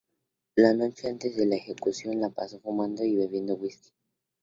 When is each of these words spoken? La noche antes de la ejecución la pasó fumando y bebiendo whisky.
La 0.55 0.73
noche 0.73 1.05
antes 1.07 1.35
de 1.37 1.45
la 1.45 1.57
ejecución 1.57 2.19
la 2.19 2.29
pasó 2.29 2.59
fumando 2.59 3.03
y 3.03 3.15
bebiendo 3.17 3.53
whisky. 3.53 3.91